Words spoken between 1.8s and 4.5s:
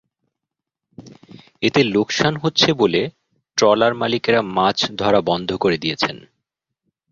লোকসান হচ্ছে বলে ট্রলার মালিকেরা